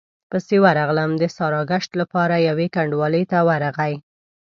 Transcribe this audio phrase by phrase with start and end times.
[0.29, 3.93] پسې ورغلم، د ساراګشت له پاره يوې کنډوالې ته ورغی،